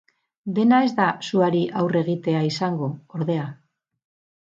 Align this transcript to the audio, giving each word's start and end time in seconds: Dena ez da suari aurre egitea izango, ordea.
Dena 0.59 0.77
ez 0.85 0.93
da 0.99 1.09
suari 1.27 1.59
aurre 1.81 2.01
egitea 2.05 2.41
izango, 2.47 2.87
ordea. 3.19 3.45